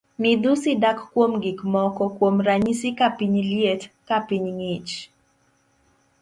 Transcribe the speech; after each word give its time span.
Midhusi 0.21 0.71
dak 0.83 0.97
kuom 1.11 1.31
gik 1.43 1.59
moko 1.73 2.03
kuom 2.17 2.35
ranyisi 2.47 2.89
ka 2.99 3.07
piny 3.17 3.35
liet, 3.51 3.81
ka 4.07 4.17
piny 4.27 4.45
ng'ich. 4.57 4.93